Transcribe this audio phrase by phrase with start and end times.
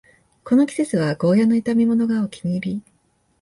[0.43, 2.83] この季節はゴーヤの炒めものがお気に入り